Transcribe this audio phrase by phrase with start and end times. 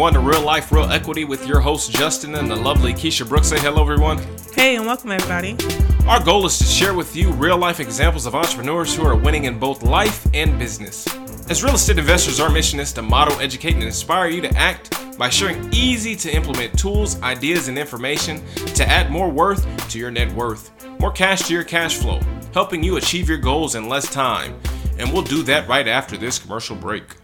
[0.00, 3.48] everyone, to Real Life, Real Equity with your host Justin and the lovely Keisha Brooks.
[3.48, 4.18] Say hello, everyone.
[4.54, 5.58] Hey, and welcome, everybody.
[6.06, 9.44] Our goal is to share with you real life examples of entrepreneurs who are winning
[9.44, 11.06] in both life and business.
[11.50, 15.18] As real estate investors, our mission is to model, educate, and inspire you to act
[15.18, 20.10] by sharing easy to implement tools, ideas, and information to add more worth to your
[20.10, 22.20] net worth, more cash to your cash flow,
[22.54, 24.58] helping you achieve your goals in less time.
[24.98, 27.16] And we'll do that right after this commercial break.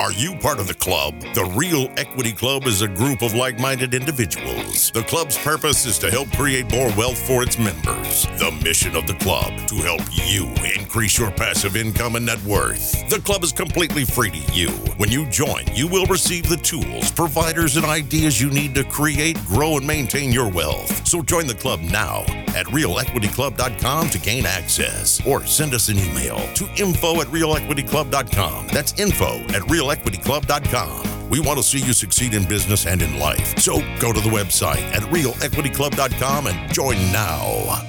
[0.00, 1.20] Are you part of the club?
[1.34, 4.90] The Real Equity Club is a group of like minded individuals.
[4.92, 8.24] The club's purpose is to help create more wealth for its members.
[8.38, 13.10] The mission of the club to help you increase your passive income and net worth.
[13.10, 14.70] The club is completely free to you.
[14.96, 19.36] When you join, you will receive the tools, providers, and ideas you need to create,
[19.44, 21.06] grow, and maintain your wealth.
[21.06, 22.22] So join the club now
[22.56, 28.68] at realequityclub.com to gain access or send us an email to info at realequityclub.com.
[28.68, 31.30] That's info at realequityclub.com.
[31.30, 33.58] We want to see you succeed in business and in life.
[33.58, 37.86] So go to the website at realequityclub.com and join now.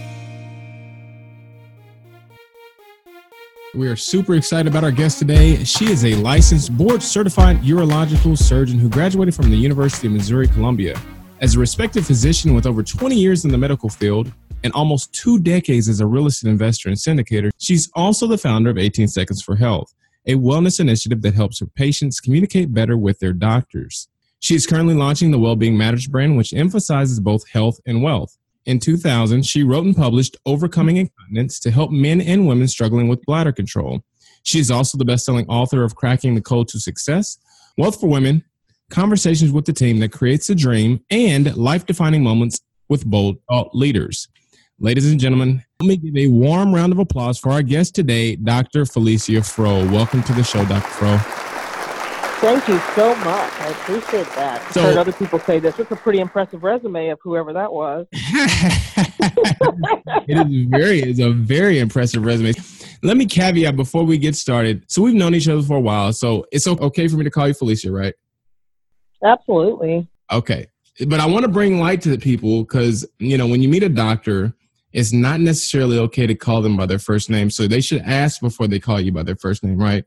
[3.73, 5.63] We are super excited about our guest today.
[5.63, 10.47] She is a licensed board certified urological surgeon who graduated from the University of Missouri
[10.47, 10.99] Columbia.
[11.39, 14.29] As a respected physician with over 20 years in the medical field
[14.65, 18.69] and almost two decades as a real estate investor and syndicator, she's also the founder
[18.69, 19.93] of 18 Seconds for Health,
[20.25, 24.07] a wellness initiative that helps her patients communicate better with their doctors.
[24.39, 28.37] She is currently launching the Wellbeing Matters brand, which emphasizes both health and wealth.
[28.65, 33.25] In 2000, she wrote and published Overcoming Incontinence to help men and women struggling with
[33.25, 34.03] bladder control.
[34.43, 37.37] She is also the best selling author of Cracking the Code to Success,
[37.77, 38.43] Wealth for Women,
[38.89, 43.37] Conversations with the Team That Creates a Dream, and Life Defining Moments with Bold
[43.73, 44.27] Leaders.
[44.83, 48.35] Ladies and gentlemen, let me give a warm round of applause for our guest today,
[48.35, 48.83] Dr.
[48.83, 49.85] Felicia Fro.
[49.91, 50.81] Welcome to the show, Dr.
[50.81, 51.17] Fro.
[52.39, 53.53] Thank you so much.
[53.61, 54.59] I appreciate that.
[54.59, 55.77] I've So- heard other people say this.
[55.77, 58.07] It's a pretty impressive resume of whoever that was.
[60.27, 62.53] it is very it's a very impressive resume.
[63.03, 64.85] Let me caveat before we get started.
[64.87, 67.47] So we've known each other for a while, so it's okay for me to call
[67.47, 68.15] you Felicia, right?
[69.23, 70.07] Absolutely.
[70.31, 70.65] Okay.
[71.07, 73.83] But I want to bring light to the people because, you know, when you meet
[73.83, 74.55] a doctor,
[74.93, 77.49] it's not necessarily okay to call them by their first name.
[77.49, 80.05] So they should ask before they call you by their first name, right?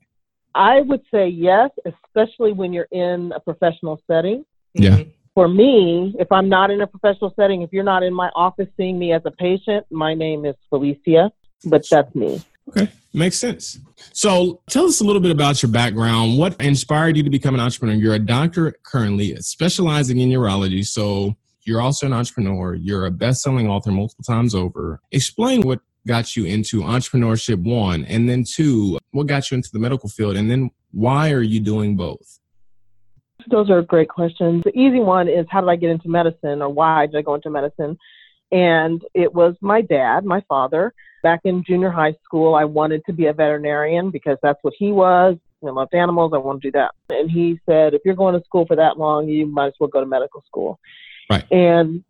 [0.54, 4.44] I would say yes, especially when you're in a professional setting.
[4.74, 5.02] Yeah.
[5.34, 8.68] For me, if I'm not in a professional setting, if you're not in my office
[8.76, 11.32] seeing me as a patient, my name is Felicia,
[11.64, 12.40] but that's me.
[12.68, 12.88] Okay.
[13.12, 13.78] Makes sense.
[14.12, 16.38] So tell us a little bit about your background.
[16.38, 17.94] What inspired you to become an entrepreneur?
[17.94, 20.84] You're a doctor currently specializing in urology.
[20.84, 22.74] So you're also an entrepreneur.
[22.74, 25.00] You're a best selling author multiple times over.
[25.12, 29.78] Explain what got you into entrepreneurship, one, and then two, what got you into the
[29.78, 32.38] medical field, and then why are you doing both?
[33.50, 34.62] Those are great questions.
[34.64, 37.34] The easy one is how did I get into medicine or why did I go
[37.34, 37.98] into medicine?
[38.52, 40.94] And it was my dad, my father.
[41.22, 44.92] Back in junior high school, I wanted to be a veterinarian because that's what he
[44.92, 45.36] was.
[45.66, 46.32] I loved animals.
[46.34, 46.92] I want to do that.
[47.10, 49.88] And he said, if you're going to school for that long, you might as well
[49.88, 50.78] go to medical school.
[51.30, 51.44] Right.
[51.50, 52.04] And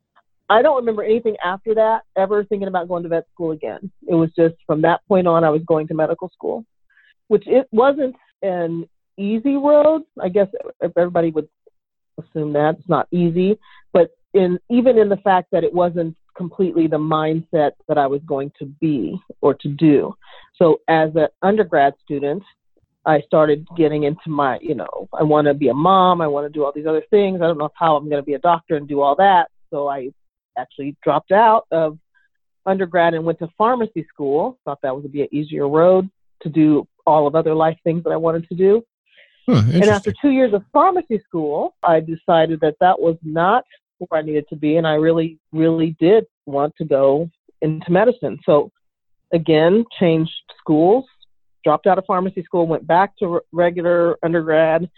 [0.50, 3.90] I don't remember anything after that ever thinking about going to vet school again.
[4.06, 6.64] It was just from that point on, I was going to medical school,
[7.28, 10.02] which it wasn't an easy road.
[10.22, 10.48] I guess
[10.82, 11.48] everybody would
[12.18, 13.58] assume that it's not easy,
[13.92, 18.20] but in even in the fact that it wasn't completely the mindset that I was
[18.26, 20.14] going to be or to do.
[20.56, 22.42] So as an undergrad student,
[23.06, 26.46] I started getting into my, you know, I want to be a mom, I want
[26.46, 27.40] to do all these other things.
[27.42, 29.48] I don't know how I'm going to be a doctor and do all that.
[29.70, 30.10] So I
[30.56, 31.98] actually dropped out of
[32.66, 34.58] undergrad and went to pharmacy school.
[34.64, 36.08] Thought that would be an easier road
[36.42, 38.82] to do all of other life things that I wanted to do.
[39.46, 43.64] Huh, And after two years of pharmacy school, I decided that that was not
[43.98, 47.30] where I needed to be, and I really, really did want to go
[47.60, 48.38] into medicine.
[48.46, 48.70] So,
[49.32, 51.04] again, changed schools,
[51.64, 54.88] dropped out of pharmacy school, went back to re- regular undergrad,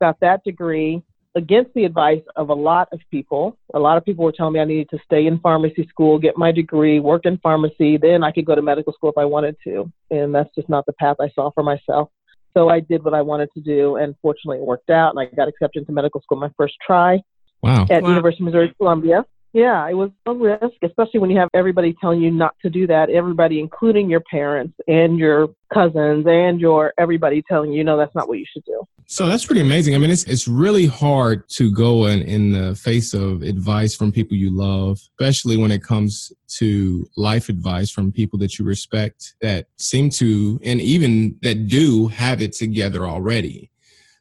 [0.00, 1.02] got that degree
[1.34, 3.58] against the advice of a lot of people.
[3.74, 6.36] A lot of people were telling me I needed to stay in pharmacy school, get
[6.38, 9.56] my degree, work in pharmacy, then I could go to medical school if I wanted
[9.64, 9.90] to.
[10.10, 12.08] And that's just not the path I saw for myself.
[12.56, 15.10] So I did what I wanted to do, and fortunately, it worked out.
[15.14, 17.20] And I got accepted into medical school my first try
[17.62, 17.86] Wow.
[17.90, 18.08] at Wow.
[18.08, 19.26] University of Missouri Columbia.
[19.56, 22.86] Yeah, it was a risk, especially when you have everybody telling you not to do
[22.88, 23.08] that.
[23.08, 28.28] Everybody, including your parents and your cousins and your everybody telling you, no, that's not
[28.28, 28.82] what you should do.
[29.06, 29.94] So that's pretty amazing.
[29.94, 34.12] I mean, it's it's really hard to go in, in the face of advice from
[34.12, 39.36] people you love, especially when it comes to life advice from people that you respect
[39.40, 43.70] that seem to and even that do have it together already.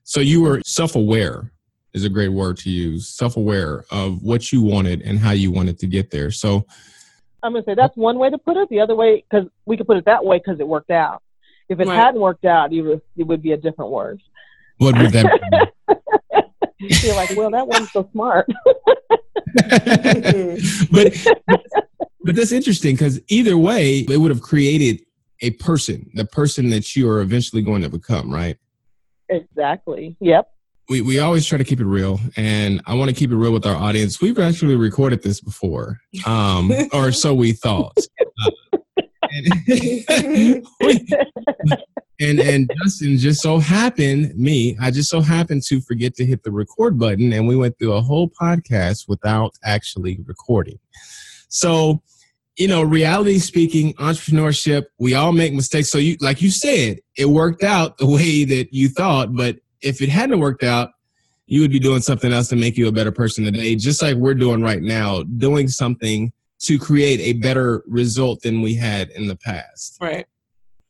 [0.06, 1.52] So you were self-aware
[1.96, 3.08] is a great word to use.
[3.08, 6.30] Self-aware of what you wanted and how you wanted to get there.
[6.30, 6.66] So
[7.42, 8.68] I'm going to say that's one way to put it.
[8.70, 11.24] The other way, because we could put it that way because it worked out.
[11.70, 11.96] If it Right.
[11.96, 14.22] hadn't worked out, you would, it would be a different word.
[14.78, 15.40] what would that
[16.80, 18.48] You're like, well, that wasn't so smart.
[18.48, 18.54] be?
[20.92, 21.14] but
[22.24, 25.02] but that's interesting because either way, it would have created
[25.42, 28.58] a person, the person that you are eventually going to become, right?
[29.30, 30.18] exactly.
[30.20, 30.50] Yep.
[30.90, 33.52] We, we always try to keep it real and i want to keep it real
[33.52, 34.22] with our audience.
[34.22, 37.98] We've actually recorded this before um, or so we thought.
[38.18, 38.52] Uh,
[39.32, 39.48] and,
[42.22, 46.44] and and justin just so happened me i just so happened to forget to hit
[46.44, 50.80] the record button and we went through a whole podcast without actually recording.
[51.50, 52.02] So
[52.58, 55.92] you know reality speaking entrepreneurship we all make mistakes.
[55.92, 60.02] So you like you said it worked out the way that you thought but if
[60.02, 60.92] it hadn't worked out
[61.48, 64.16] you would be doing something else to make you a better person today just like
[64.16, 69.28] we're doing right now doing something to create a better result than we had in
[69.28, 70.26] the past right.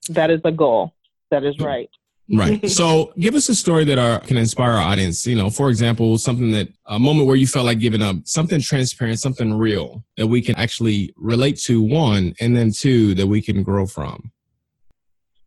[0.09, 0.93] That is the goal.
[1.31, 1.89] That is right.
[2.31, 5.69] right so give us a story that our, can inspire our audience you know for
[5.69, 10.03] example something that a moment where you felt like giving up something transparent something real
[10.17, 14.31] that we can actually relate to one and then two that we can grow from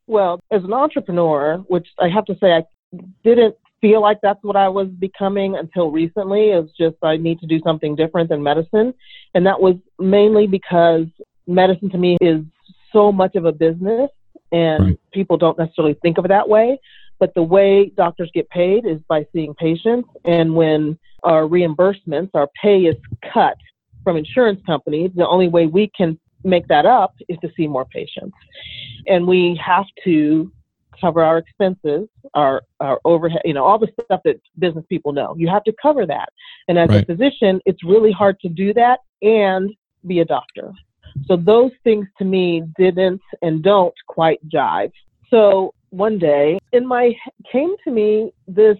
[0.08, 2.64] Well, as an entrepreneur, which I have to say I
[3.24, 6.50] didn't feel like that's what I was becoming until recently.
[6.50, 8.94] It was just I need to do something different than medicine.
[9.34, 11.06] And that was mainly because
[11.46, 12.42] medicine to me is
[12.92, 14.10] so much of a business
[14.50, 15.00] and Right.
[15.12, 16.78] people don't necessarily think of it that way.
[17.18, 20.08] But the way doctors get paid is by seeing patients.
[20.24, 22.96] And when our reimbursements, our pay is
[23.32, 23.56] cut
[24.04, 27.84] from insurance companies, the only way we can make that up is to see more
[27.84, 28.36] patients.
[29.06, 30.50] And we have to
[31.00, 35.34] cover our expenses, our, our overhead, you know, all the stuff that business people know.
[35.36, 36.30] You have to cover that.
[36.68, 37.02] And as Right.
[37.02, 39.70] a physician, it's really hard to do that and
[40.06, 40.72] be a doctor.
[41.26, 44.92] So those things to me didn't and don't quite jive.
[45.30, 47.14] So one day in my
[47.50, 48.76] came to me this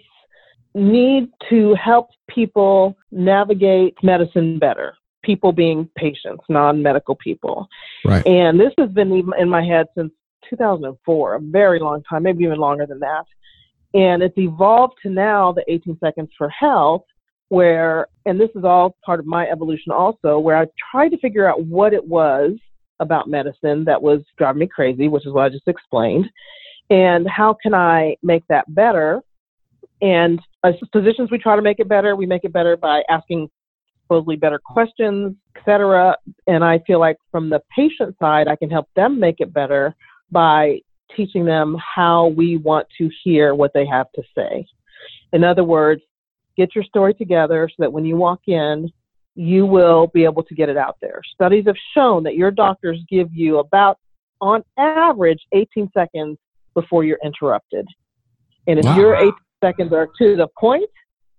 [0.75, 4.94] need to help people navigate medicine better.
[5.23, 7.67] People being patients, non-medical people.
[8.05, 10.12] right And this has been in- in my head since
[10.50, 13.25] 2004, a very long time, maybe even longer than that.
[13.95, 17.05] And it's evolved to now the 18 Seconds for Health,
[17.49, 21.49] where, and this is all part of my evolution also, where I tried to figure
[21.49, 22.53] out what it was
[23.00, 26.27] about medicine that was driving me crazy, which is what I just explained,
[26.91, 29.23] and how can I make that better.
[30.03, 32.17] And as physicians, we try to make it better.
[32.17, 33.49] We make it better by asking
[34.03, 36.17] supposedly better questions, et cetera.
[36.47, 39.94] And I feel like from the patient side, I can help them make it better
[40.31, 40.81] by
[41.17, 44.67] teaching them how we want to hear what they have to say.
[45.33, 46.03] In other words,
[46.57, 48.91] get your story together so that when you walk in,
[49.35, 51.21] you will be able to get it out there.
[51.33, 53.99] Studies have shown that your doctors give you about,
[54.41, 56.39] on average, 18 seconds
[56.75, 57.87] before you're interrupted.
[58.67, 58.97] And if Wow.
[58.97, 59.33] your 18
[59.63, 60.91] seconds are to the point,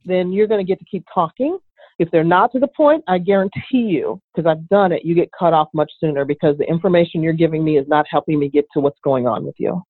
[0.06, 1.60] then you're going to get to keep talking.
[2.00, 5.30] If they're not to the point, I guarantee you, because I've done it, you get
[5.38, 8.66] cut off much sooner because the information you're giving me is not helping me get
[8.74, 9.84] to what's going on with you.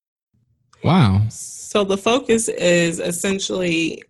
[0.84, 4.02] wow So the focus is essentially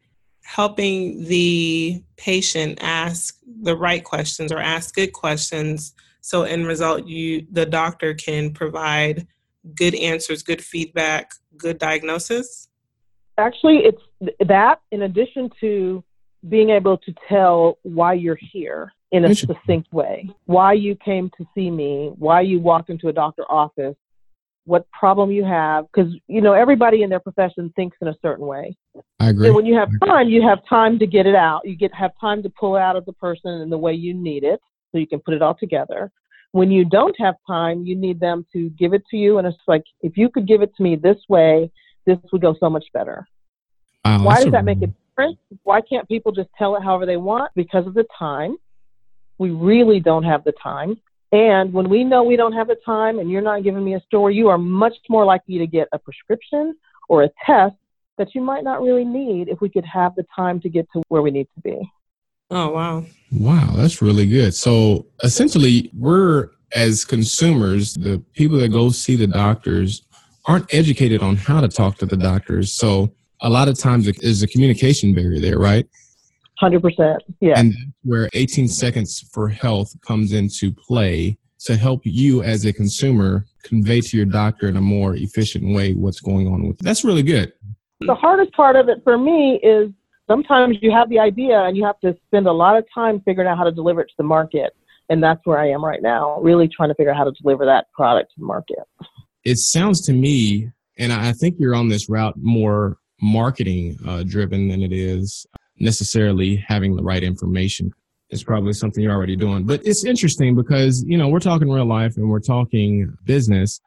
[0.44, 5.94] helping the patient ask the right questions or ask good questions.
[6.22, 9.28] So in result, you the doctor can provide
[9.76, 12.70] good answers, good feedback, good diagnosis.
[13.38, 14.02] Actually, it's
[14.48, 16.04] that in addition to
[16.48, 21.46] being able to tell why you're here in a succinct way, why you came to
[21.56, 23.96] see me, why you walked into a doctor office,
[24.66, 28.46] what problem you have, because you know everybody in their profession thinks in a certain
[28.46, 28.78] way.
[29.20, 31.62] i agree And when you have time, you have time to get it out.
[31.66, 34.44] You get have time to pull out of the person in the way you need
[34.44, 34.60] it,
[34.92, 36.12] so you can put it all together.
[36.52, 39.58] When you don't have time, you need them to give it to you, and it's
[39.68, 41.72] like if you could give it to me this way,
[42.06, 43.28] this would go so much better.
[44.06, 45.38] Wow, Why does a- that make a difference?
[45.64, 47.52] Why can't people just tell it however they want?
[47.56, 48.58] Because of the time.
[49.38, 51.00] We really don't have the time.
[51.32, 54.02] And when we know we don't have the time and you're not giving me a
[54.02, 56.76] story, you are much more likely to get a prescription
[57.08, 57.76] or a test
[58.18, 61.02] that you might not really need if we could have the time to get to
[61.08, 61.78] where we need to be.
[62.52, 63.06] Oh wow.
[63.32, 64.56] Wow, that's really good.
[64.56, 70.02] So essentially, we're as consumers, the people that go see the doctors
[70.46, 72.72] aren't educated on how to talk to the doctors.
[72.72, 75.88] So a lot of times there's a communication barrier there, right?
[76.62, 77.18] 100%.
[77.40, 77.58] Yeah.
[77.58, 83.46] And where 18 seconds for health comes into play to help you as a consumer
[83.64, 86.78] convey to your doctor in a more efficient way what's going on with.
[86.80, 87.54] That's really good.
[88.02, 89.90] The hardest part of it for me is
[90.28, 93.48] sometimes you have the idea and you have to spend a lot of time figuring
[93.48, 94.74] out how to deliver it to the market.
[95.10, 97.66] And that's where I am right now, really trying to figure out how to deliver
[97.66, 98.80] that product to the market.
[99.44, 104.68] It sounds to me, and I think you're on this route more marketing uh, driven
[104.68, 105.46] than it is
[105.80, 107.92] necessarily having the right information.
[108.30, 109.66] It's probably something you're already doing.
[109.66, 113.82] But it's interesting because, you know, we're talking real life and we're talking business.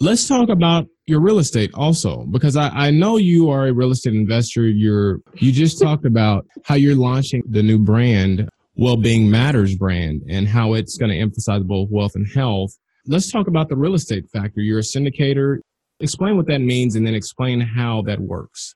[0.00, 3.90] Let's talk about your real estate also, because I, I know you are a real
[3.90, 4.66] estate investor.
[4.66, 10.48] You're you just talked about how you're launching the new brand, Well-Being Matters brand, and
[10.48, 12.72] how it's going to emphasize both wealth and health.
[13.06, 14.60] Let's talk about the real estate factor.
[14.60, 15.58] You're a syndicator.
[16.00, 18.74] Explain what that means and then explain how that works.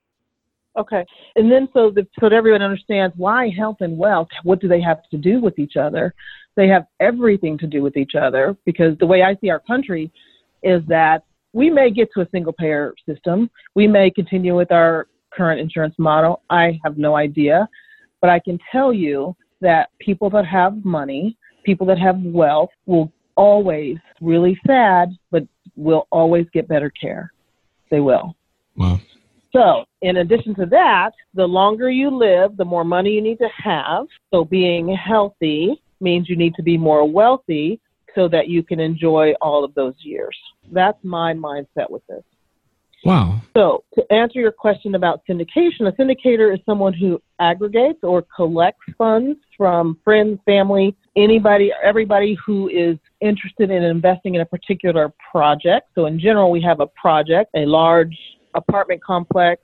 [0.77, 1.05] Okay.
[1.37, 4.81] And then so, the, so that everyone understands why health and wealth, what do they
[4.81, 6.15] have to do with each other?
[6.57, 10.13] They have everything to do with each other because the way I see our country
[10.63, 13.49] is that we may get to a single payer system.
[13.75, 16.43] We may continue with our current insurance model.
[16.51, 17.69] I have no idea.
[18.21, 23.13] But I can tell you that people that have money, people that have wealth will
[23.37, 25.45] always, really sad, but
[25.77, 27.33] will always get better care.
[27.91, 28.37] They will.
[28.77, 29.01] Wow.
[29.53, 33.49] So, in addition to that, the longer you live, the more money you need to
[33.57, 34.07] have.
[34.33, 37.81] So, being healthy means you need to be more wealthy
[38.15, 40.37] so that you can enjoy all of those years.
[40.73, 42.23] That's my mindset with this.
[43.05, 43.41] Wow.
[43.57, 48.85] So, to answer your question about syndication, a syndicator is someone who aggregates or collects
[48.97, 55.89] funds from friends, family, anybody, everybody who is interested in investing in a particular project.
[55.95, 58.17] So, in general, we have a project, a large
[58.55, 59.61] apartment complex,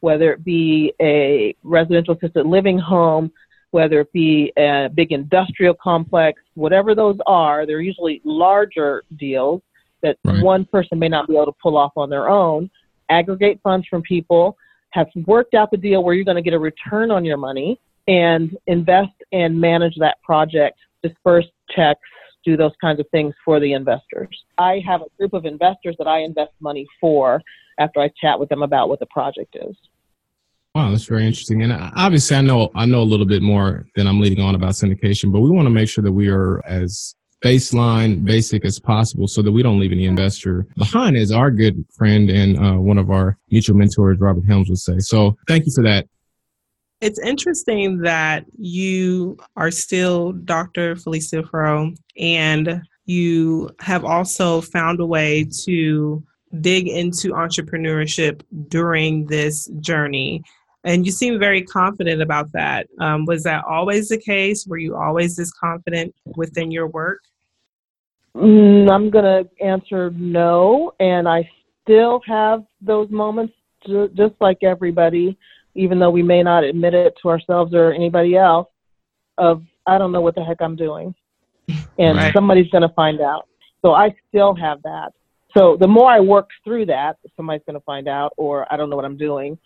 [0.00, 3.32] whether it be a residential assisted living home,
[3.70, 9.62] whether it be a big industrial complex, whatever those are, they're usually larger deals
[10.02, 10.42] that Right.
[10.42, 12.70] one person may not be able to pull off on their own.
[13.08, 14.56] Aggregate funds from people,
[14.90, 17.80] have worked out the deal where you're going to get a return on your money,
[18.08, 22.00] and invest and manage that project, disperse checks,
[22.44, 24.28] do those kinds of things for the investors.
[24.58, 27.40] I have a group of investors that I invest money for
[27.78, 29.76] after I chat with them about what the project is.
[30.74, 31.62] Wow, that's very interesting.
[31.62, 34.70] And obviously, I know I know a little bit more than I'm leading on about
[34.70, 39.26] syndication, but we want to make sure that we are as baseline, basic as possible,
[39.28, 41.16] so that we don't leave any investor behind.
[41.16, 44.98] As our good friend and uh, one of our mutual mentors, Robert Helms, would say.
[44.98, 46.06] So, thank you for that.
[47.00, 50.94] It's interesting that you are still Dr.
[50.94, 56.22] Felicia Fro and you have also found a way to
[56.60, 60.44] dig into entrepreneurship during this journey.
[60.84, 62.86] And you seem very confident about that.
[63.00, 64.66] Um, was that always the case?
[64.66, 67.20] Were you always this confident within your work?
[68.36, 71.48] Mm, I'm going to answer no, and I
[71.82, 73.52] still have those moments,
[73.86, 75.36] ju- just like everybody,
[75.74, 78.68] even though we may not admit it to ourselves or anybody else,
[79.38, 81.14] of I don't know what the heck I'm doing.
[81.98, 82.32] And Right.
[82.32, 83.48] somebody's going to find out.
[83.84, 85.12] So I still have that.
[85.56, 88.88] So the more I work through that, somebody's going to find out, or I don't
[88.88, 89.58] know what I'm doing.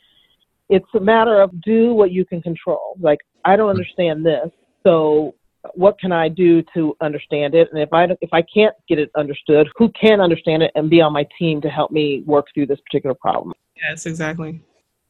[0.69, 2.97] It's a matter of do what you can control.
[3.01, 4.49] Like, I don't understand this.
[4.85, 5.35] So
[5.75, 7.69] what can I do to understand it?
[7.73, 11.01] And if I if I can't get it understood, who can understand it and be
[11.01, 13.55] on my team to help me work through this particular problem?
[13.77, 14.61] Yes, exactly.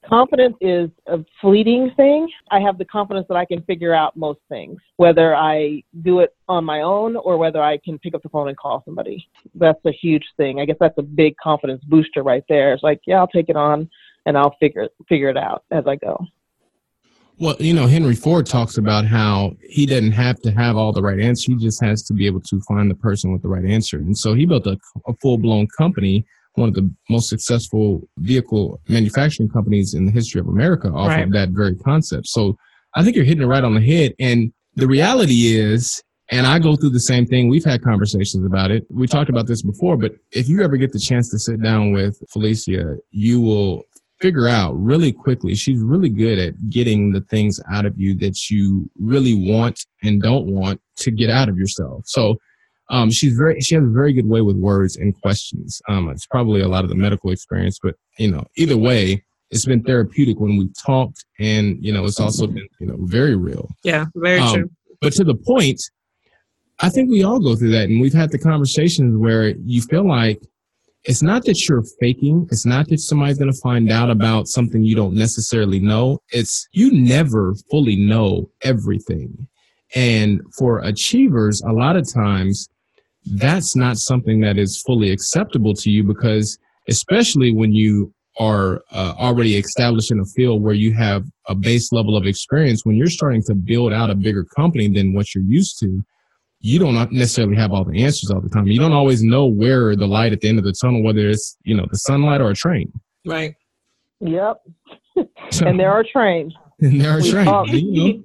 [0.08, 2.28] Confidence is a fleeting thing.
[2.52, 6.36] I have the confidence that I can figure out most things, whether I do it
[6.48, 9.28] on my own or whether I can pick up the phone and call somebody.
[9.56, 10.60] That's a huge thing.
[10.60, 12.72] I guess that's a big confidence booster right there.
[12.72, 13.90] It's like, yeah, I'll take it on
[14.26, 16.24] and I'll figure figure it out as I go.
[17.38, 21.02] Well, you know, Henry Ford talks about how he doesn't have to have all the
[21.02, 21.44] right answers.
[21.44, 23.98] He just has to be able to find the person with the right answer.
[23.98, 26.24] And so he built a, a full blown company,
[26.54, 31.24] one of the most successful vehicle manufacturing companies in the history of America off Right.
[31.24, 32.26] of that very concept.
[32.28, 32.56] So
[32.94, 34.14] I think you're hitting it right on the head.
[34.18, 37.48] And the reality is, and I go through the same thing.
[37.50, 38.84] We've had conversations about it.
[38.90, 41.92] We talked about this before, but if you ever get the chance to sit down
[41.92, 43.82] with Felicia, you will
[44.20, 45.54] figure out really quickly.
[45.54, 50.22] She's really good at getting the things out of you that you really want and
[50.22, 52.02] don't want to get out of yourself.
[52.06, 52.36] So
[52.88, 55.82] um, she's very she has a very good way with words and questions.
[55.88, 59.64] Um, it's probably a lot of the medical experience, but you know, either way, it's
[59.64, 63.68] been therapeutic when we've talked, and you know, it's also been you know very real.
[63.82, 64.70] Yeah, very Um, true.
[65.00, 65.80] But to the point,
[66.80, 70.06] I think we all go through that, and we've had the conversations where you feel
[70.06, 70.40] like
[71.06, 72.48] it's not that you're faking.
[72.50, 76.18] It's not that somebody's going to find out about something you don't necessarily know.
[76.30, 79.46] It's you never fully know everything.
[79.94, 82.68] And for achievers, a lot of times
[83.34, 86.58] that's not something that is fully acceptable to you because
[86.88, 91.92] especially when you are uh, already established in a field where you have a base
[91.92, 95.44] level of experience, when you're starting to build out a bigger company than what you're
[95.44, 96.02] used to,
[96.66, 98.66] you don't necessarily have all the answers all the time.
[98.66, 101.56] You don't always know where the light at the end of the tunnel, whether it's
[101.62, 102.92] you know the sunlight or a train.
[103.24, 103.54] Right.
[104.20, 104.62] Yep.
[105.62, 106.54] and there are trains.
[106.78, 107.48] And there are trains.
[107.48, 108.24] All, you know,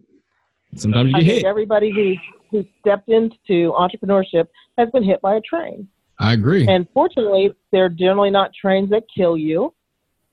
[0.75, 1.45] sometimes you I hit.
[1.45, 2.15] Everybody who
[2.49, 5.87] who stepped into entrepreneurship has been hit by a train.
[6.19, 6.67] I agree.
[6.67, 9.73] And fortunately, they're generally not trains that kill you.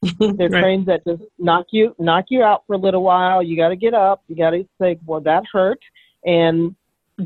[0.19, 0.61] They're right.
[0.63, 3.41] trains that just knock you knock you out for a little while.
[3.41, 4.25] You got to get up.
[4.27, 5.79] You got to say, "Well, that hurt,"
[6.25, 6.75] and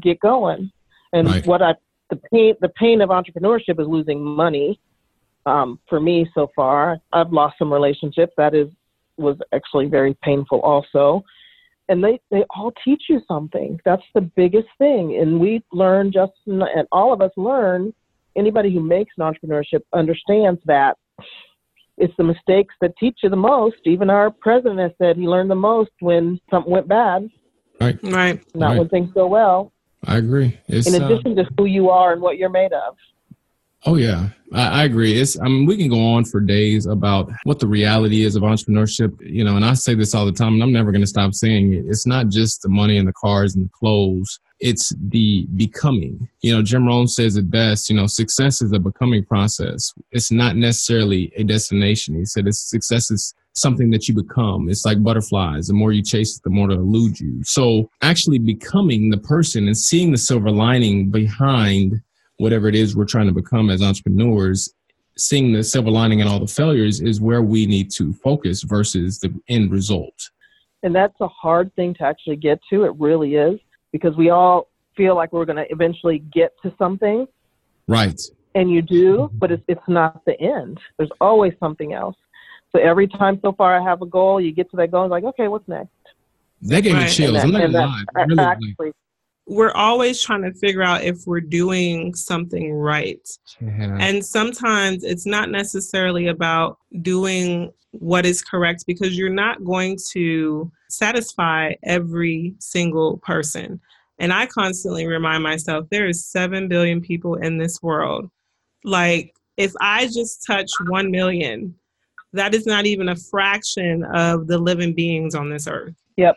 [0.00, 0.70] get going.
[1.12, 1.46] And right.
[1.46, 1.74] what I
[2.10, 4.80] the pain the pain of entrepreneurship is losing money.
[5.44, 8.32] Um, for me, so far, I've lost some relationships.
[8.36, 8.68] That is
[9.16, 11.24] was actually very painful, also.
[11.88, 13.78] And they they all teach you something.
[13.84, 15.18] That's the biggest thing.
[15.20, 17.92] And we learn just and all of us learn.
[18.34, 20.96] Anybody who makes an entrepreneurship understands that
[21.98, 23.76] it's the mistakes that teach you the most.
[23.84, 27.28] Even our president has said he learned the most when something went bad.
[27.80, 27.98] Right.
[28.02, 28.40] Right.
[28.54, 28.78] Not right.
[28.78, 29.72] when things go well.
[30.06, 30.58] I agree.
[30.68, 32.96] It's, in addition uh, to who you are and what you're made of.
[33.84, 35.20] Oh yeah, I, I, agree.
[35.20, 38.44] It's I mean we can go on for days about what the reality is of
[38.44, 39.12] entrepreneurship.
[39.20, 41.34] You know, and I say this all the time, and I'm never going to stop
[41.34, 41.84] saying it.
[41.88, 44.38] It's not just the money and the cars and the clothes.
[44.60, 46.28] It's the becoming.
[46.42, 47.90] You know, Jim Rohn says it best.
[47.90, 49.92] You know, success is a becoming process.
[50.12, 52.14] It's not necessarily a destination.
[52.14, 54.68] He said, "It's success is something that you become.
[54.68, 55.66] It's like butterflies.
[55.66, 57.42] The more you chase it, the more they elude you.
[57.44, 62.00] So actually becoming the person and seeing the silver lining behind
[62.38, 64.74] whatever it is we're trying to become as entrepreneurs,
[65.16, 69.18] seeing the silver lining in all the failures is where we need to focus versus
[69.18, 70.30] the end result.
[70.82, 72.84] And that's a hard thing to actually get to.
[72.84, 73.60] It really is
[73.92, 77.26] because we all feel like we're going to eventually get to something.
[77.86, 78.20] Right.
[78.54, 80.78] And you do, but it's, it's not the end.
[80.96, 82.16] There's always something else.
[82.74, 85.10] So every time so far I have a goal, you get to that goal, and
[85.10, 85.90] like, okay, what's next?
[86.62, 87.04] That gave right.
[87.04, 87.34] me chills.
[87.34, 88.04] That, I'm not gonna lie.
[88.26, 88.92] Really, actually,
[89.46, 93.28] we're always trying to figure out if we're doing something right.
[93.60, 93.98] Yeah.
[94.00, 100.70] And sometimes it's not necessarily about doing what is correct because you're not going to
[100.88, 103.80] satisfy every single person.
[104.18, 108.30] And I constantly remind myself there is 7 billion people in this world.
[108.84, 111.74] Like, if I just touch 1 million,
[112.32, 115.94] that is not even a fraction of the living beings on this earth.
[116.16, 116.36] Yep.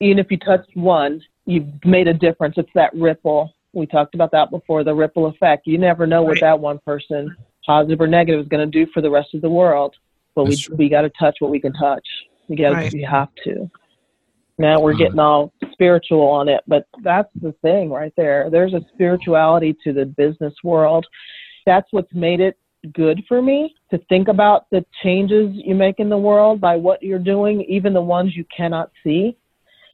[0.00, 2.54] Even if you touched one, you've made a difference.
[2.56, 3.54] It's that ripple.
[3.72, 5.66] We talked about that before, the ripple effect.
[5.66, 6.28] You never know right.
[6.28, 9.42] what that one person, positive or negative, is going to do for the rest of
[9.42, 9.94] the world.
[10.34, 12.06] But That's we we got to touch what we can touch.
[12.48, 12.92] We got right.
[12.92, 13.70] we have to.
[14.58, 18.48] Now we're getting all spiritual on it, but that's the thing right there.
[18.50, 21.06] There's a spirituality to the business world.
[21.66, 22.56] That's what's made it
[22.92, 27.02] good for me to think about the changes you make in the world by what
[27.02, 29.36] you're doing, even the ones you cannot see.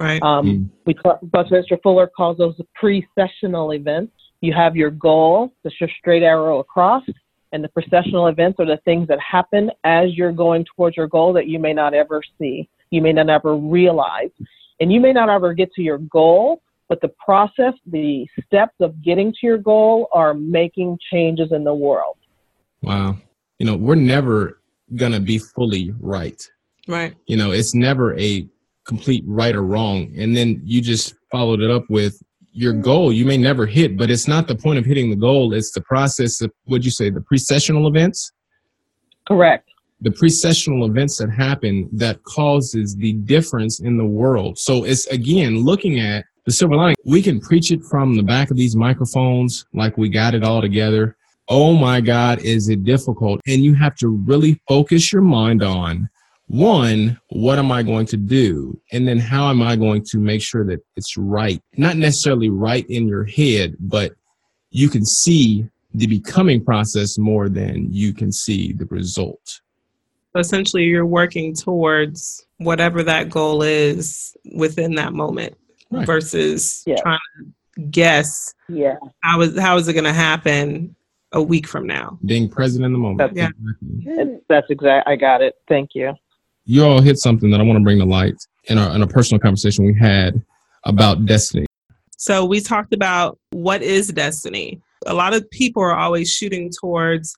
[0.00, 0.22] Right.
[0.22, 0.68] Um, mm.
[0.86, 4.12] We Buckminster Fuller calls those the precessional events.
[4.40, 7.04] You have your goal, that's your straight arrow across,
[7.52, 11.32] and the processional events are the things that happen as you're going towards your goal
[11.34, 14.30] that you may not ever see, you may not ever realize,
[14.80, 16.62] and you may not ever get to your goal.
[16.88, 21.72] But the process, the steps of getting to your goal are making changes in the
[21.72, 22.16] world.
[22.82, 23.16] Wow.
[23.58, 24.60] You know, we're never
[24.96, 26.42] going to be fully right.
[26.88, 27.14] Right.
[27.26, 28.46] You know, it's never a
[28.86, 30.12] complete right or wrong.
[30.16, 32.20] And then you just followed it up with
[32.54, 35.54] your goal you may never hit, but it's not the point of hitting the goal.
[35.54, 38.32] It's the process of, what'd you say, the precessional events?
[39.26, 39.70] Correct.
[40.02, 44.58] The precessional events that happen that causes the difference in the world.
[44.58, 46.96] So it's again looking at the silver lining.
[47.04, 50.60] We can preach it from the back of these microphones like we got it all
[50.60, 51.16] together
[51.52, 53.42] oh my God, is it difficult?
[53.46, 56.08] And you have to really focus your mind on
[56.46, 58.80] one, what am I going to do?
[58.90, 61.62] And then how am I going to make sure that it's right?
[61.76, 64.12] Not necessarily right in your head, but
[64.70, 69.60] you can see the becoming process more than you can see the result.
[70.34, 75.54] Essentially, you're working towards whatever that goal is within that moment
[75.90, 76.06] right.
[76.06, 76.96] versus yeah.
[77.02, 77.18] trying
[77.76, 78.96] to guess yeah.
[79.22, 80.94] how is how is it going to happen
[81.32, 82.18] a week from now.
[82.24, 83.34] Being present in the moment.
[83.34, 83.52] That's,
[83.98, 84.24] yeah.
[84.48, 85.08] That's exact.
[85.08, 85.54] I got it.
[85.68, 86.14] Thank you.
[86.64, 89.06] You all hit something that I want to bring to light in, our, in a
[89.06, 90.40] personal conversation we had
[90.84, 91.66] about destiny.
[92.16, 94.80] So we talked about what is destiny.
[95.06, 97.36] A lot of people are always shooting towards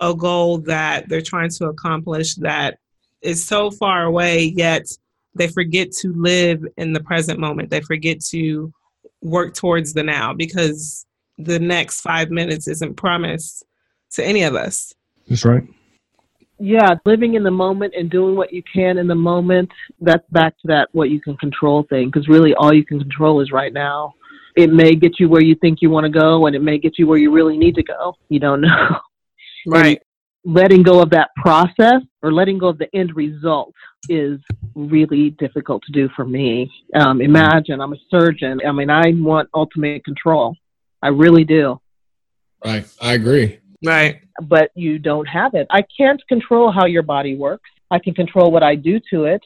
[0.00, 2.78] a goal that they're trying to accomplish that
[3.20, 4.86] is so far away, yet
[5.34, 7.70] they forget to live in the present moment.
[7.70, 8.72] They forget to
[9.20, 11.06] work towards the now because
[11.38, 13.64] the next five minutes isn't promised
[14.12, 14.94] to any of us.
[15.28, 15.62] That's right.
[16.58, 20.52] yeah, living in the moment and doing what you can in the moment, that's back
[20.60, 22.06] to that what you can control thing.
[22.10, 24.14] Because really, all you can control is right now.
[24.54, 26.98] It may get you where you think you want to go, and it may get
[26.98, 28.14] you where you really need to go.
[28.28, 28.96] You don't know.
[29.64, 30.02] Right.
[30.44, 33.72] And letting go of that process or letting go of the end result
[34.08, 34.40] is
[34.74, 36.68] really difficult to do for me.
[36.96, 38.60] Um, imagine I'm a surgeon.
[38.66, 40.56] I mean, I want ultimate control.
[41.02, 41.80] I really do.
[42.64, 42.86] Right.
[43.00, 43.58] I agree.
[43.84, 44.20] Right.
[44.40, 45.66] but you don't have it.
[45.70, 47.68] I can't control how your body works.
[47.90, 49.42] I can control what I do to it,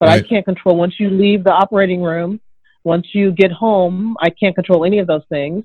[0.00, 2.40] but I can't control once you leave the operating room,
[2.82, 5.64] once you get home, I can't control any of those things.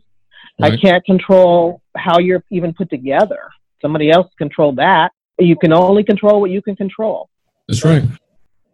[0.62, 3.50] I can't control how you're even put together.
[3.82, 5.12] Somebody else control that.
[5.40, 7.30] You can only control what you can control.
[7.68, 8.04] That's right.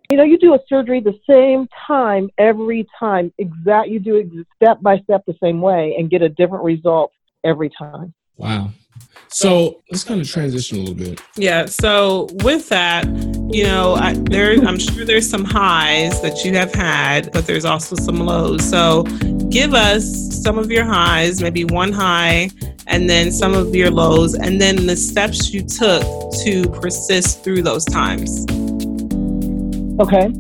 [0.10, 4.28] You know, you do a surgery the same time every time, exact you do it
[4.56, 7.12] step by step the same way and get a different result
[7.44, 8.14] every time.
[8.38, 8.70] Wow.
[9.30, 11.22] So let's kind of transition a little bit.
[11.36, 11.66] Yeah.
[11.66, 13.06] So with that,
[13.52, 17.66] you know, I, there, I'm sure there's some highs that you have had, but there's
[17.66, 18.64] also some lows.
[18.64, 19.04] So
[19.50, 22.50] give us some of your highs, maybe one high,
[22.88, 26.04] and then some of your lows, and then the steps you took
[26.44, 28.46] to persist through those times.
[30.00, 30.34] Okay.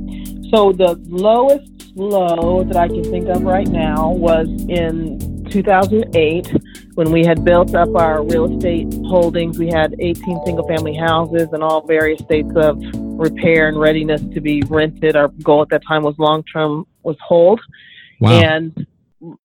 [0.51, 6.51] So the lowest low that I can think of right now was in 2008
[6.95, 9.57] when we had built up our real estate holdings.
[9.57, 12.77] We had 18 single family houses in all various states of
[13.17, 15.15] repair and readiness to be rented.
[15.15, 17.61] Our goal at that time was long term was hold.
[18.19, 18.31] Wow.
[18.31, 18.87] And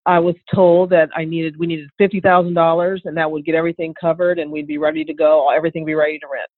[0.06, 3.56] I was told that I needed we needed fifty thousand dollars and that would get
[3.56, 6.50] everything covered and we'd be ready to go, everything be ready to rent.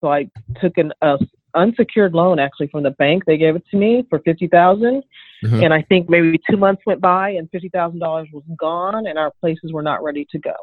[0.00, 0.28] So I
[0.60, 1.16] took an uh,
[1.54, 3.24] unsecured loan actually from the bank.
[3.26, 5.02] They gave it to me for fifty thousand,
[5.44, 5.60] Uh-huh.
[5.62, 9.18] and I think maybe two months went by and fifty thousand dollars was gone, and
[9.18, 10.54] our places were not ready to go.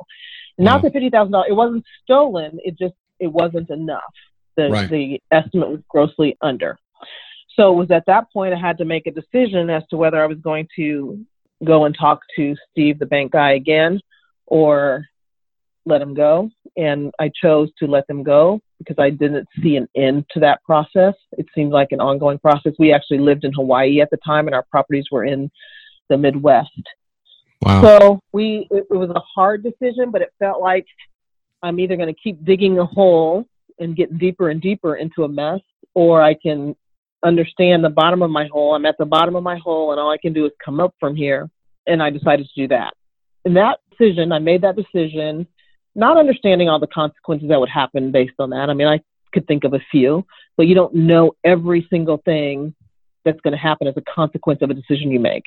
[0.58, 0.90] Not Wow.
[0.90, 2.60] the fifty thousand dollars; it wasn't stolen.
[2.64, 4.14] It just it wasn't enough.
[4.56, 4.90] The Right.
[4.90, 6.78] the estimate was grossly under.
[7.56, 10.22] So it was at that point I had to make a decision as to whether
[10.24, 11.26] I was going to
[11.66, 14.00] go and talk to Steve, the bank guy, again,
[14.48, 15.06] or
[15.86, 16.50] let him go.
[16.78, 20.64] And I chose to let them go because I didn't see an end to that
[20.64, 21.14] process.
[21.34, 22.74] It seemed like an ongoing process.
[22.80, 25.52] We actually lived in Hawaii at the time, and our properties were in
[26.10, 26.70] the Midwest.
[27.62, 27.82] wow.
[27.82, 30.88] So we it, it was a hard decision, but it felt like
[31.62, 33.46] I'm either going to keep digging a hole
[33.80, 35.60] and get deeper and deeper into a mess,
[35.94, 36.76] or I can
[37.24, 38.76] understand the bottom of my hole.
[38.76, 40.96] I'm at the bottom of my hole, and all I can do is come up
[41.00, 41.50] from here.
[41.86, 42.94] And I decided to do that.
[43.46, 45.48] In that decision, I made that decision,
[45.96, 48.70] not understanding all the consequences that would happen based on that.
[48.70, 49.02] I mean, I
[49.34, 50.26] could think of a few,
[50.58, 52.74] but you don't know every single thing
[53.26, 55.44] that's going to happen as a consequence of a decision you make.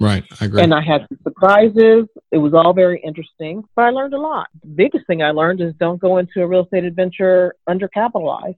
[0.00, 0.24] right.
[0.40, 0.62] I agree.
[0.62, 2.06] And I had some surprises.
[2.30, 4.48] It was all very interesting, but I learned a lot.
[4.62, 8.56] The biggest thing I learned is don't go into a real estate adventure undercapitalized.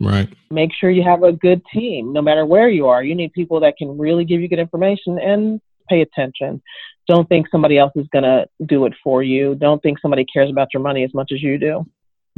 [0.00, 0.28] right.
[0.50, 3.02] Make sure you have a good team, no matter where you are.
[3.02, 6.62] You need people that can really give you good information and pay attention.
[7.06, 9.54] Don't think somebody else is going to do it for you.
[9.54, 11.86] Don't think somebody cares about your money as much as you do.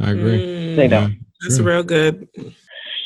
[0.00, 0.44] I agree.
[0.44, 1.12] Mm, They don't.
[1.12, 2.28] Yeah, That's real good.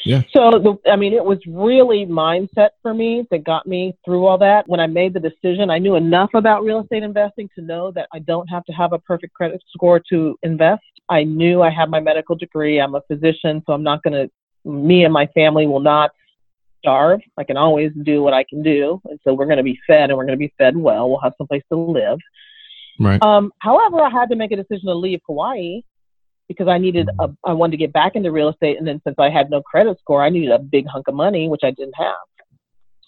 [0.05, 0.23] Yeah.
[0.33, 4.39] So, the, I mean, it was really mindset for me that got me through all
[4.39, 4.67] that.
[4.67, 8.09] When I made the decision, I knew enough about real estate investing to know that
[8.15, 10.83] I don't have to have a perfect credit score to invest.
[11.11, 12.81] I knew I had my medical degree.
[12.81, 14.31] I'm a physician, so I'm not going to,
[14.71, 16.13] me and my family will not
[16.81, 17.21] starve.
[17.39, 19.01] I can always do what I can do.
[19.05, 21.09] And so we're going to be fed and we're going to be fed well.
[21.09, 22.19] We'll have some place to live.
[22.99, 23.23] Right.
[23.23, 25.83] Um, however, I had to make a decision to leave Hawaii
[26.49, 29.15] because I needed a, I wanted to get back into real estate, and then since
[29.19, 31.95] I had no credit score, I needed a big hunk of money, which I didn't
[31.97, 32.17] have.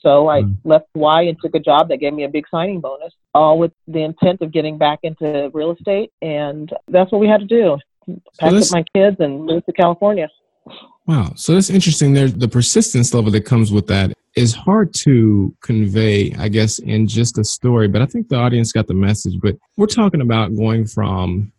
[0.01, 0.57] So I Mm.
[0.65, 3.73] left Hawaii and took a job that gave me a big signing bonus, all with
[3.87, 7.79] the intent of getting back into real estate, and that's what we had to do.
[8.39, 10.29] Pack up this- my kids and move to California.
[11.07, 11.33] Wow.
[11.35, 12.12] So that's interesting.
[12.12, 17.07] There's the persistence level that comes with that is hard to convey, I guess, in
[17.07, 19.35] just a story, but I think the audience got the message.
[19.43, 21.53] But we're talking about going from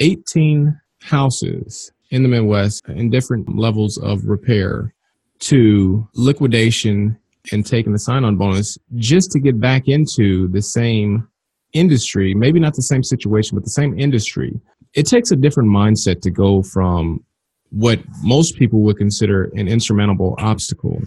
[0.00, 4.94] 18 houses in the Midwest in different levels of repair
[5.40, 7.18] to liquidation
[7.50, 11.28] and taking the sign on bonus just to get back into the same
[11.72, 14.60] industry, maybe not the same situation, but the same industry.
[14.94, 17.24] It takes a different mindset to go from
[17.72, 21.00] what most people would consider an insurmountable obstacle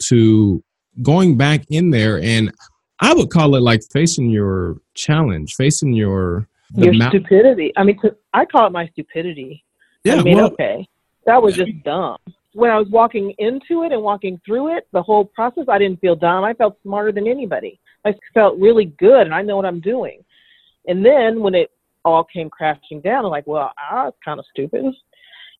[0.00, 0.62] to
[1.02, 2.52] going back in there and
[3.00, 7.72] I would call it like facing your challenge, facing your Your mou- stupidity.
[7.76, 9.62] I mean, to, I call it my stupidity.
[10.04, 10.88] yeah, I mean, well, okay,
[11.26, 12.16] that was just dumb.
[12.54, 16.00] When I was walking into it and walking through it, the whole process, I didn't
[16.00, 16.42] feel dumb.
[16.42, 17.78] I felt smarter than anybody.
[18.06, 20.24] I felt really good, and I know what I'm doing.
[20.88, 21.70] And then when it
[22.02, 24.86] all came crashing down, I'm like, well, I was kind of stupid.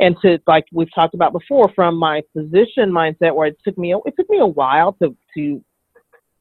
[0.01, 3.95] And to like we've talked about before from my physician mindset where it took me
[3.95, 5.63] it took me a while to to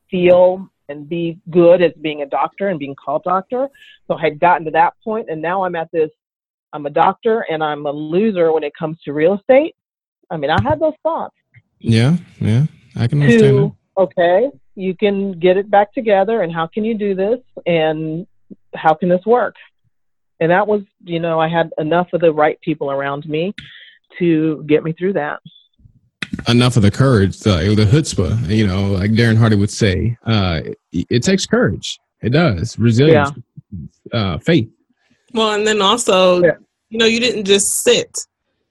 [0.10, 3.68] feel and be good as being a doctor and being called doctor.
[4.08, 6.10] So i had gotten to that point and now i'm at this
[6.74, 9.76] i'm a doctor and i'm a loser when it comes to real estate.
[10.30, 11.36] I mean i had those thoughts.
[11.80, 12.66] Yeah yeah
[12.96, 16.98] i can understand to, okay you can get it back together and how can you
[16.98, 18.28] do this and
[18.76, 19.56] how can this work
[20.40, 23.54] and that was you know i had enough of the right people around me
[24.18, 25.40] to get me through that.
[26.48, 30.62] Enough of the courage the, the chutzpah you know like darren hardy would say uh,
[30.92, 32.00] it, it, takes courage.
[32.22, 32.78] It does.
[32.78, 33.32] Resilience.
[34.12, 34.20] Yeah.
[34.20, 34.70] uh, faith.
[35.34, 36.58] Well and then also yeah.
[36.90, 38.18] you know you didn't just sit.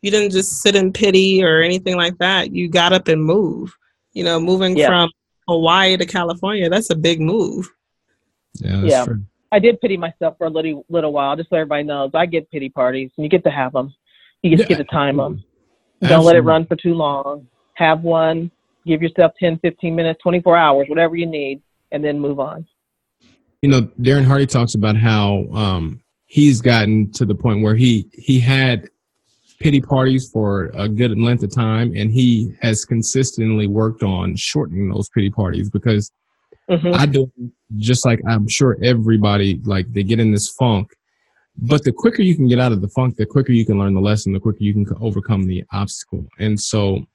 [0.02, 2.52] You didn't just sit in pity or anything like that.
[2.52, 3.74] You got up and move.
[4.12, 4.88] You know moving yeah.
[4.88, 5.10] from
[5.46, 7.70] hawaii to california that's a big move.
[8.54, 9.04] Yeah yeah.
[9.04, 9.22] true.
[9.54, 12.10] I did pity myself for a little little while, just so everybody knows.
[12.12, 13.94] I get pity parties, and you get to have them.
[14.42, 14.76] You just yeah.
[14.76, 15.44] get to time them.
[16.02, 16.08] Absolutely.
[16.08, 17.46] Don't let it run for too long.
[17.74, 18.50] Have one.
[18.84, 21.62] Give yourself 10, 15 minutes, 24 hours, whatever you need,
[21.92, 22.66] and then move on.
[23.62, 28.10] You know, Darren Hardy talks about how um, he's gotten to the point where he
[28.12, 28.88] he had
[29.60, 34.90] pity parties for a good length of time, and he has consistently worked on shortening
[34.90, 36.10] those pity parties because
[36.70, 36.94] Mm-hmm.
[36.94, 37.30] I do
[37.76, 40.94] just like I'm sure everybody like they get in this funk.
[41.56, 43.94] But the quicker you can get out of the funk, the quicker you can learn
[43.94, 46.26] the lesson, the quicker you can overcome the obstacle.
[46.38, 47.06] And so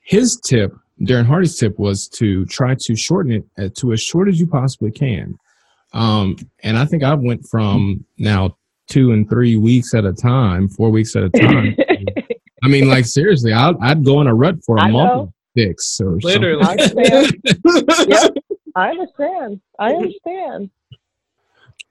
[0.00, 4.38] his tip, Darren Hardy's tip was to try to shorten it to as short as
[4.38, 5.38] you possibly can.
[5.92, 10.68] Um, and I think I went from now two and three weeks at a time,
[10.68, 11.76] four weeks at a time.
[12.62, 16.00] I mean, like seriously, I'd, I'd go in a rut for a I month, six
[16.00, 16.64] or literally.
[18.08, 18.34] yep.
[18.76, 19.60] I understand.
[19.78, 20.70] I understand.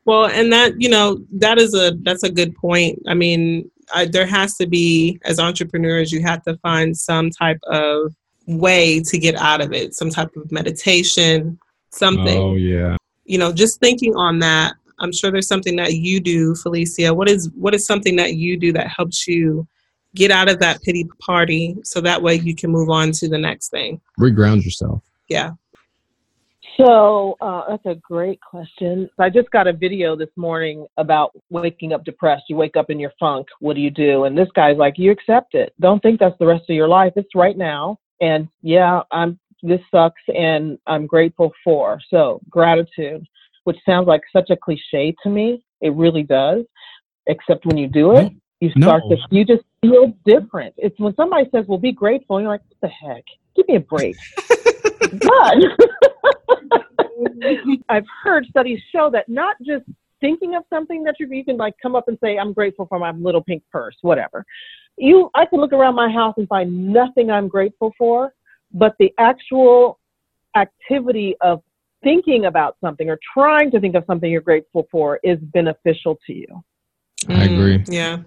[0.05, 3.01] Well, and that you know that is a that's a good point.
[3.07, 7.59] I mean, I, there has to be as entrepreneurs, you have to find some type
[7.67, 8.13] of
[8.47, 12.37] way to get out of it, some type of meditation, something.
[12.37, 12.97] Oh yeah.
[13.25, 14.73] You know, just thinking on that.
[14.99, 17.13] I'm sure there's something that you do, Felicia.
[17.13, 19.67] What is what is something that you do that helps you
[20.13, 23.39] get out of that pity party so that way you can move on to the
[23.39, 23.99] next thing?
[24.19, 25.03] Reground yourself.
[25.27, 25.51] Yeah.
[26.77, 29.09] So uh, that's a great question.
[29.19, 32.43] I just got a video this morning about waking up depressed.
[32.49, 33.47] You wake up in your funk.
[33.59, 34.25] What do you do?
[34.25, 35.73] And this guy's like, you accept it.
[35.79, 37.13] Don't think that's the rest of your life.
[37.15, 37.97] It's right now.
[38.21, 39.39] And yeah, I'm.
[39.63, 41.99] This sucks, and I'm grateful for.
[42.09, 43.25] So gratitude,
[43.63, 45.65] which sounds like such a cliche to me.
[45.81, 46.65] It really does.
[47.25, 49.15] Except when you do it, you start no.
[49.15, 49.21] to.
[49.31, 50.75] You just feel different.
[50.77, 53.23] It's when somebody says, "Well, be grateful." you're like, "What the heck?
[53.55, 54.15] Give me a break."
[55.11, 55.57] but
[57.89, 59.85] I've heard studies show that not just
[60.21, 62.99] thinking of something that you, you can like come up and say, I'm grateful for
[62.99, 64.45] my little pink purse, whatever.
[64.97, 68.33] You, I can look around my house and find nothing I'm grateful for,
[68.73, 69.99] but the actual
[70.55, 71.61] activity of
[72.03, 76.33] thinking about something or trying to think of something you're grateful for is beneficial to
[76.33, 76.63] you.
[77.27, 77.79] I agree.
[77.79, 78.17] Mm, yeah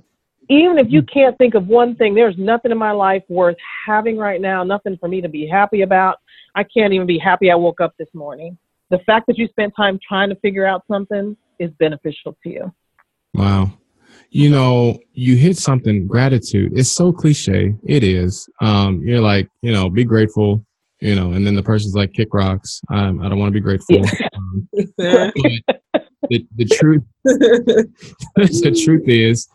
[0.48, 4.16] even if you can't think of one thing, there's nothing in my life worth having
[4.16, 6.18] right now, nothing for me to be happy about.
[6.54, 8.58] I can't even be happy I woke up this morning.
[8.90, 12.74] The fact that you spent time trying to figure out something is beneficial to you.
[13.34, 13.72] Wow.
[14.30, 16.72] You know, you hit something, gratitude.
[16.76, 17.74] It's so cliche.
[17.86, 18.48] It is.
[18.60, 20.64] Um, you're like, you know, be grateful,
[21.00, 22.80] you know, and then the person's like, kick rocks.
[22.90, 24.04] Um, I don't want to be grateful.
[24.34, 29.48] Um, the, the truth, the truth is,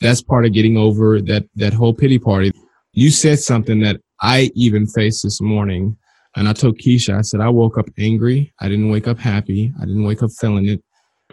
[0.00, 2.52] that's part of getting over that that whole pity party.
[2.92, 5.96] You said something that I even faced this morning,
[6.36, 8.52] and I told Keisha, I said I woke up angry.
[8.60, 9.72] I didn't wake up happy.
[9.80, 10.82] I didn't wake up feeling it.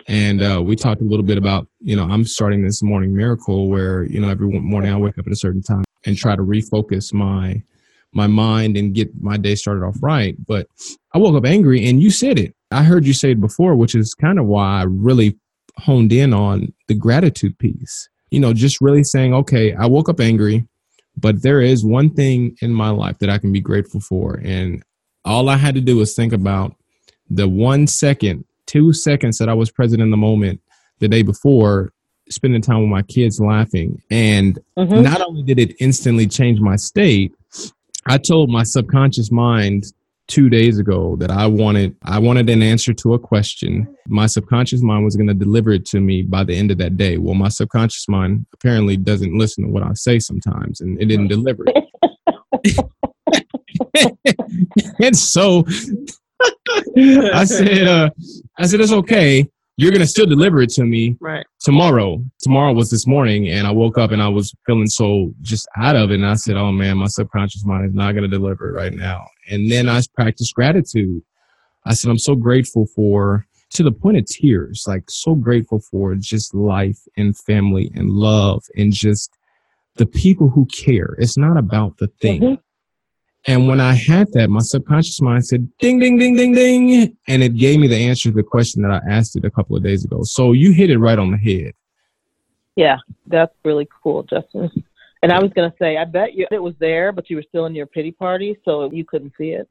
[0.07, 3.67] And uh, we talked a little bit about, you know, I'm starting this morning miracle
[3.69, 6.43] where, you know, every morning I wake up at a certain time and try to
[6.43, 7.61] refocus my
[8.13, 10.35] my mind and get my day started off right.
[10.47, 10.67] But
[11.13, 12.55] I woke up angry, and you said it.
[12.71, 15.37] I heard you say it before, which is kind of why I really
[15.77, 20.19] honed in on the gratitude piece you know, just really saying, okay, I woke up
[20.19, 20.67] angry,
[21.15, 24.35] but there is one thing in my life that I can be grateful for.
[24.43, 24.83] And
[25.27, 26.75] all I had to do was think about
[27.29, 30.61] the one second, two seconds that I was present in the moment
[30.99, 31.91] the day before,
[32.29, 34.01] spending time with my kids laughing.
[34.09, 35.01] And mm-hmm.
[35.01, 37.33] not only did it instantly change my state,
[38.05, 39.85] I told my subconscious mind
[40.27, 43.87] two days ago that I wanted I wanted an answer to a question.
[44.07, 46.97] My subconscious mind was going to deliver it to me by the end of that
[46.97, 47.17] day.
[47.17, 51.27] Well, my subconscious mind apparently doesn't listen to what I say sometimes, and it didn't
[51.27, 52.77] deliver it.
[55.01, 55.65] and so
[57.33, 58.09] I said, uh,
[58.57, 59.45] I said it's okay.
[59.77, 61.45] you're gonna still deliver it to me Right.
[61.59, 62.23] tomorrow.
[62.39, 65.95] Tomorrow was this morning, and I woke up and I was feeling so just out
[65.95, 66.15] of it.
[66.15, 69.25] And I said, "Oh man, my subconscious mind is not gonna deliver it right now."
[69.49, 71.21] And then I practiced gratitude.
[71.85, 76.15] I said, "I'm so grateful for." To the point of tears, like so grateful for
[76.15, 79.29] just life and family and love and just
[79.97, 81.17] the people who care.
[81.19, 82.41] It's not about the thing.
[82.41, 82.59] Mhm.
[83.45, 87.17] And when I had that, my subconscious mind said, ding, ding, ding, ding, ding.
[87.27, 89.77] And it gave me the answer to the question that I asked it a couple
[89.77, 90.23] of days ago.
[90.23, 91.73] So you hit it right on the head.
[92.75, 94.69] Yeah, that's really cool, Justin.
[95.23, 97.45] And I was going to say, I bet you it was there, but you were
[97.47, 99.67] still in your pity party, so you couldn't see it.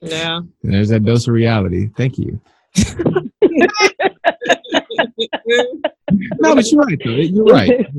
[0.00, 0.38] Yeah.
[0.38, 1.88] And there's that dose of reality.
[1.96, 2.40] Thank you.
[6.40, 7.10] No, but you're right, though.
[7.10, 7.86] You're right.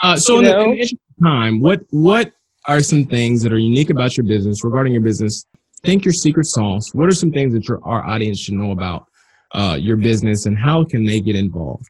[0.00, 0.72] Uh, so You in the, know?
[0.74, 2.32] in the time, what what
[2.68, 5.46] are some things that are unique about your business regarding your business?
[5.84, 6.92] Think your secret sauce.
[6.92, 9.06] What are some things that your our audience should know about
[9.52, 11.88] uh, your business and how can they get involved?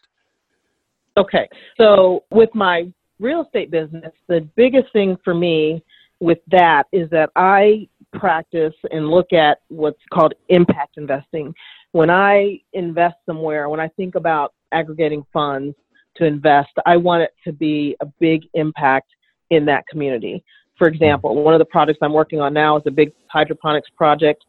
[1.17, 1.49] Okay.
[1.77, 5.83] So with my real estate business, the biggest thing for me
[6.21, 11.53] with that is that I practice and look at what's called impact investing.
[11.91, 15.75] When I invest somewhere, when I think about aggregating funds
[16.17, 19.11] to invest, I want it to be a big impact
[19.51, 20.45] in that community.
[20.79, 24.45] For example, one of the projects I'm working on now is a big hydroponics project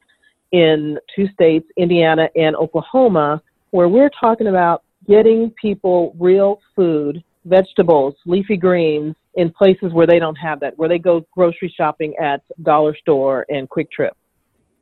[0.51, 8.15] in two states, Indiana and Oklahoma, where we're talking about getting people real food, vegetables,
[8.25, 12.41] leafy greens in places where they don't have that, where they go grocery shopping at
[12.63, 14.11] dollar store and QuikTrip.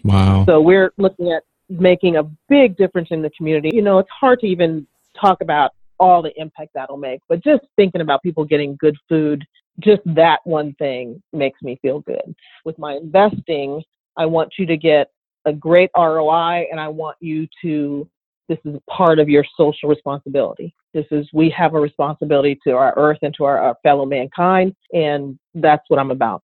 [0.04, 0.46] Wow.
[0.46, 3.72] So we're looking at making a big difference in the community.
[3.74, 4.88] You know, it's hard to even
[5.20, 9.46] talk about all the impact that'll make, but just thinking about people getting good food,
[9.80, 12.36] just that one thing makes me feel good.
[12.66, 13.84] With my investing,
[14.18, 15.12] I want you to get
[15.46, 18.10] a great ROI and I want you to
[18.50, 20.74] this is part of your social responsibility.
[20.94, 24.74] This is we have a responsibility to our earth and to our, our fellow mankind,
[24.94, 26.44] and that's what I'm about.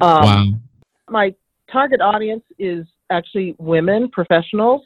[0.00, 0.44] Um, wow.
[1.08, 1.34] my
[1.72, 4.82] target audience is actually women professionals.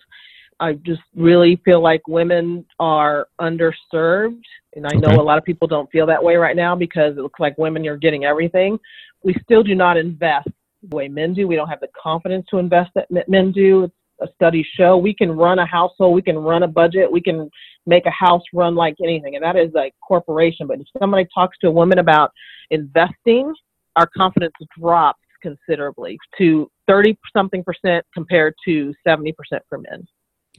[0.61, 4.43] I just really feel like women are underserved.
[4.75, 5.19] And I know Okay.
[5.19, 7.87] a lot of people don't feel that way right now because it looks like women
[7.87, 8.79] are getting everything.
[9.23, 10.49] We still do not invest
[10.83, 11.47] the way men do.
[11.47, 13.91] We don't have the confidence to invest that men do.
[14.35, 17.51] Studies show we can run a household, we can run a budget, we can
[17.87, 19.35] make a house run like anything.
[19.35, 20.69] And that is a corporation.
[20.69, 22.31] But if somebody talks to a woman about
[22.71, 23.53] investing,
[23.97, 30.07] our confidence drops considerably to 30 something percent compared to 70 percent for men.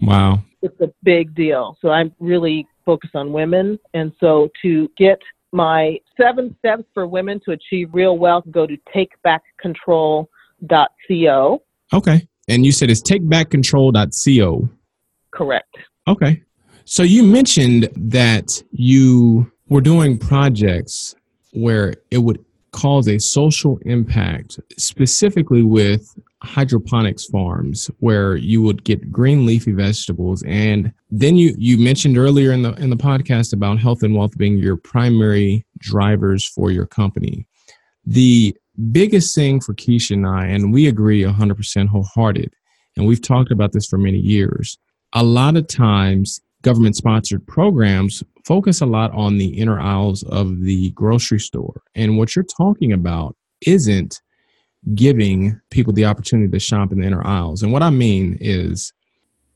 [0.02, 0.40] Wow.
[0.62, 1.78] It's a big deal.
[1.82, 3.80] So I'm really focused on women.
[3.94, 5.20] And so to get
[5.52, 11.64] my seven steps for women to achieve real wealth, go to takebackcontrol.co.
[11.94, 12.28] Okay.
[12.48, 14.70] And you said it's takebackcontrol.co.
[15.32, 15.76] Correct.
[16.08, 16.42] Okay.
[16.86, 21.16] So you mentioned that you were doing projects
[21.52, 29.12] where it would cause a social impact, specifically with hydroponics farms where you would get
[29.12, 33.80] green leafy vegetables and then you you mentioned earlier in the in the podcast about
[33.80, 37.48] health and wealth being your primary drivers for your company
[38.06, 38.56] the
[38.92, 42.54] biggest thing for Keisha and I and we agree 100% wholehearted
[42.98, 44.78] and we've talked about this for many years
[45.14, 50.62] a lot of times government sponsored programs focus a lot on the inner aisles of
[50.62, 51.82] the grocery store.
[51.96, 54.22] And what you're talking about isn't
[54.96, 57.64] giving people the opportunity to shop in the inner aisles.
[57.64, 58.92] And what I mean is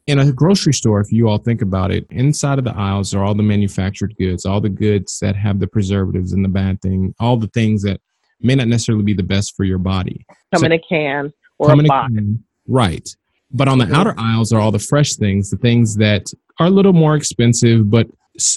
[0.08, 3.24] in a grocery store, if you all think about it, inside of the aisles are
[3.24, 7.13] all the manufactured goods, all the goods that have the preservatives and the bad thing,
[7.20, 8.00] all the things that
[8.40, 10.26] may not necessarily be the best for your body.
[10.54, 12.13] Come So- in a can or a box.
[12.13, 13.10] can, Right.
[13.52, 13.94] But on the Mhm.
[13.94, 17.90] outer aisles are all the fresh things, the things that are a little more expensive,
[17.90, 18.08] but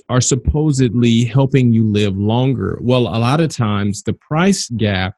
[0.09, 2.79] are supposedly helping you live longer.
[2.83, 5.15] Well, a lot of times the price gap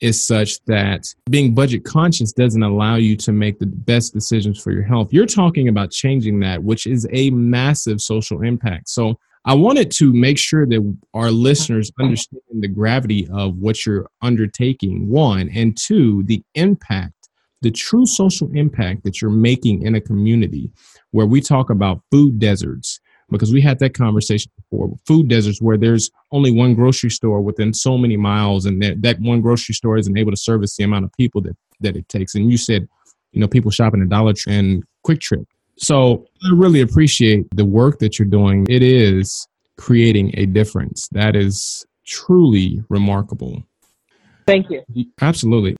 [0.00, 4.72] is such that being budget conscious doesn't allow you to make the best decisions for
[4.72, 5.12] your health.
[5.12, 8.88] You're talking about changing that, which is a massive social impact.
[8.88, 14.08] So I wanted to make sure that our listeners understand the gravity of what you're
[14.22, 17.28] undertaking, one, and two, the impact,
[17.60, 20.70] the true social impact that you're making in a community
[21.10, 25.76] where we talk about food deserts, because we had that conversation before food deserts where
[25.76, 29.96] there's only one grocery store within so many miles and that, that one grocery store
[29.96, 32.34] isn't able to service the amount of people that, that it takes.
[32.34, 32.88] And you said,
[33.32, 35.46] you know, people shopping at Dollar Tree and QuikTrip.
[35.76, 38.66] So I really appreciate the work that you're doing.
[38.68, 39.46] It is
[39.76, 41.08] creating a difference.
[41.12, 43.62] That is truly remarkable.
[44.46, 44.82] Thank you.
[45.20, 45.76] Absolutely.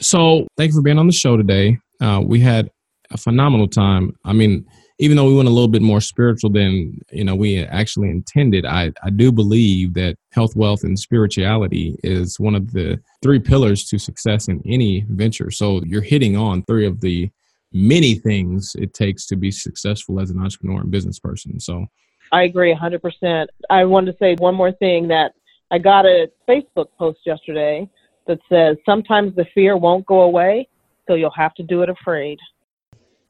[0.00, 1.78] So thank you for being on the show today.
[2.00, 2.70] Uh, we had
[3.10, 4.16] a phenomenal time.
[4.24, 4.66] I mean,
[4.98, 8.64] even though we went a little bit more spiritual than you know we actually intended,
[8.64, 13.84] I I do believe that health, wealth, and spirituality is one of the three pillars
[13.88, 15.50] to success in any venture.
[15.50, 17.30] So you're hitting on three of the
[17.72, 21.58] many things it takes to be successful as an entrepreneur and business person.
[21.58, 21.86] So
[22.32, 23.46] I agree 100%.
[23.68, 25.32] I wanted to say one more thing that
[25.70, 27.88] I got a Facebook post yesterday
[28.26, 30.68] that says sometimes the fear won't go away,
[31.06, 32.38] so you'll have to do it afraid.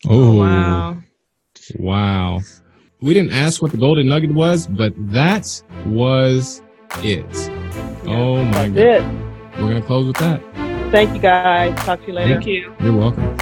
[0.08, 1.02] Oh, wow.
[1.76, 2.40] Wow.
[3.00, 6.62] We didn't ask what the golden nugget was, but that was
[6.98, 7.24] it.
[8.06, 8.78] Oh my That's god.
[8.78, 9.60] it.
[9.60, 10.40] We're going to close with that.
[10.90, 11.76] Thank you guys.
[11.84, 12.34] Talk to you later.
[12.34, 12.74] Thank you.
[12.80, 13.36] You're welcome.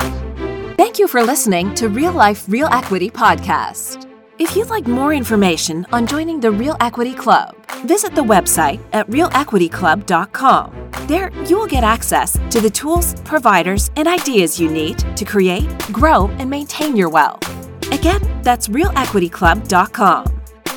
[0.77, 4.09] Thank you for listening to Real Life Real Equity Podcast.
[4.39, 7.55] If you'd like more information on joining the Real Equity Club,
[7.85, 10.91] visit the website at realequityclub.com.
[11.07, 15.69] There, you will get access to the tools, providers, and ideas you need to create,
[15.93, 17.62] grow, and maintain your wealth.
[17.93, 20.25] Again, that's realequityclub.com.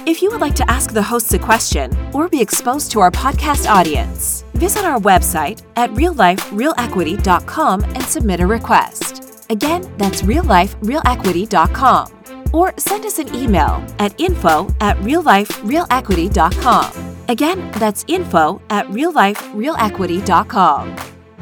[0.05, 3.09] If you would like to ask the hosts a question or be exposed to our
[3.09, 9.45] podcast audience, visit our website at realliferealequity.com and submit a request.
[9.49, 12.11] Again, that's realliferealequity.com.
[12.53, 17.15] Or send us an email at info at realliferealequity.com.
[17.29, 20.95] Again, that's info at realliferealequity.com.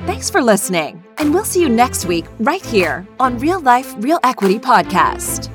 [0.05, 4.19] Thanks for listening, and we'll see you next week right here on Real Life Real
[4.23, 5.49] Equity Podcast.